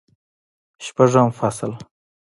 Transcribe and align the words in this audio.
شپږم 0.85 1.29
فصل 1.37 1.71